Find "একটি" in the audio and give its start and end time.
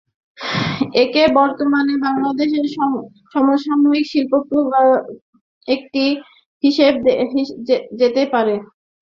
5.67-6.03